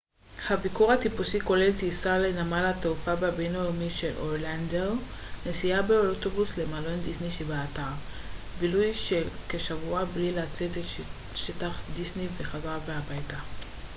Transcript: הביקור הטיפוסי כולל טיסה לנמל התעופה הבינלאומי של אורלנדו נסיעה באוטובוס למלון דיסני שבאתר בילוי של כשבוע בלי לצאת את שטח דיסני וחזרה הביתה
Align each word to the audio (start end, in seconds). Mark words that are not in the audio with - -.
הביקור 0.49 0.91
הטיפוסי 0.91 1.41
כולל 1.41 1.71
טיסה 1.79 2.17
לנמל 2.17 2.65
התעופה 2.75 3.11
הבינלאומי 3.11 3.89
של 3.89 4.13
אורלנדו 4.17 4.93
נסיעה 5.45 5.81
באוטובוס 5.81 6.57
למלון 6.57 6.99
דיסני 7.05 7.31
שבאתר 7.31 7.91
בילוי 8.59 8.93
של 8.93 9.23
כשבוע 9.49 10.05
בלי 10.05 10.31
לצאת 10.31 10.69
את 10.77 11.07
שטח 11.37 11.79
דיסני 11.95 12.27
וחזרה 12.37 12.75
הביתה 12.75 13.39